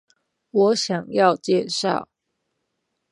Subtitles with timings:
[0.49, 2.07] 我想要介紹